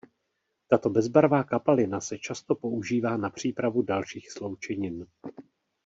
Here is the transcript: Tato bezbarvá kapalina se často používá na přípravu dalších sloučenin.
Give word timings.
Tato 0.67 0.89
bezbarvá 0.89 1.43
kapalina 1.43 2.01
se 2.01 2.17
často 2.19 2.55
používá 2.55 3.17
na 3.17 3.29
přípravu 3.29 3.81
dalších 3.81 4.31
sloučenin. 4.31 5.05